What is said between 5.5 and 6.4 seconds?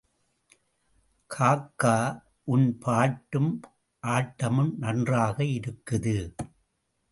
இருக்குது.